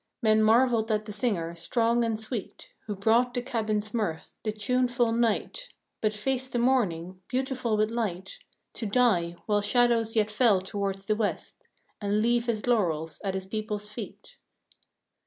[0.23, 5.11] Men marveled at the singer, strong and sweet, Who brought the cabin's mirth, the tuneful
[5.11, 5.69] night,
[6.01, 8.39] But faced the morning, beautiful with light,
[8.73, 11.57] To die while shadows yet fell toward the west,
[12.01, 14.37] And leave his laurels at his people's feet.